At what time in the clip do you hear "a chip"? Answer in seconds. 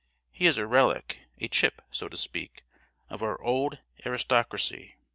1.39-1.79